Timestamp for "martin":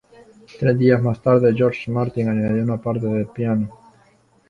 1.91-2.27